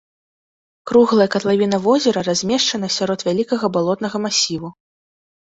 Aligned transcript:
Круглая 0.91 1.27
катлавіна 1.35 1.77
возера 1.87 2.19
размешчана 2.29 2.87
сярод 2.97 3.19
вялікага 3.29 3.65
балотнага 3.77 4.17
масіву. 4.25 4.69